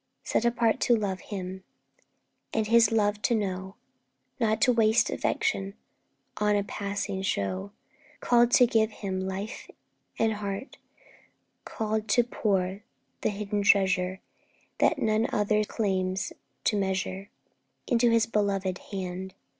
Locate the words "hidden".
13.29-13.61